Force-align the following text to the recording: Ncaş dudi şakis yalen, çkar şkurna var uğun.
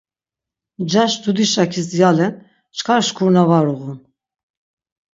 Ncaş 0.81 1.13
dudi 1.23 1.45
şakis 1.51 1.87
yalen, 2.01 2.33
çkar 2.75 3.01
şkurna 3.07 3.43
var 3.49 3.67
uğun. 3.73 3.99